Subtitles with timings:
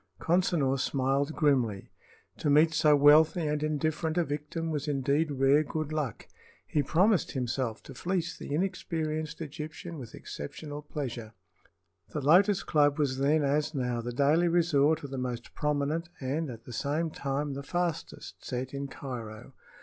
[0.19, 1.91] Consinor smiled grimly.
[2.39, 6.27] To meet so wealthy and indifferent a victim was indeed rare good luck.
[6.65, 11.33] He promised himself to fleece the inexperienced Egyptian with exceptional pleasure.
[12.13, 16.49] The Lotus Club was then, as now, the daily resort of the most prominent and
[16.49, 19.53] at the same time the fastest set in Cairo.